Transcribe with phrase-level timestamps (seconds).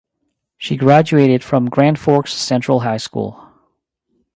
[0.57, 3.47] She graduated from Grand Forks Central High School.